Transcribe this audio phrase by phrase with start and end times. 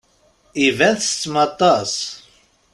[0.65, 1.93] Iban ttettem aṭas.